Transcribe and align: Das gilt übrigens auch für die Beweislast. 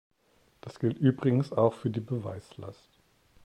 Das 0.61 0.79
gilt 0.79 0.97
übrigens 0.97 1.51
auch 1.51 1.75
für 1.75 1.91
die 1.91 1.99
Beweislast. 1.99 2.89